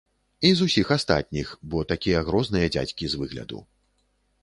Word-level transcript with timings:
І 0.47 0.49
з 0.61 0.67
усіх 0.69 0.93
астатніх, 0.95 1.53
бо 1.73 1.85
такія 1.93 2.25
грозныя 2.31 2.73
дзядзькі 2.75 3.05
з 3.15 3.25
выгляду. 3.25 3.65